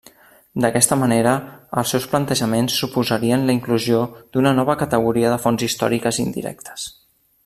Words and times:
D'aquesta 0.63 0.95
manera, 1.01 1.33
els 1.81 1.91
seus 1.95 2.07
plantejaments 2.13 2.79
suposarien 2.85 3.45
la 3.49 3.57
inclusió 3.59 4.01
d'una 4.37 4.55
nova 4.61 4.77
categoria 4.81 5.35
de 5.35 5.39
fonts 5.45 5.67
històriques 5.69 6.23
indirectes. 6.27 6.89